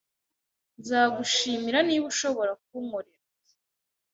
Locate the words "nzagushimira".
0.79-1.79